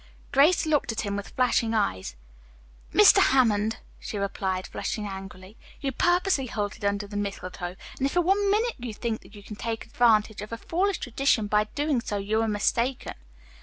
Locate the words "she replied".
3.99-4.65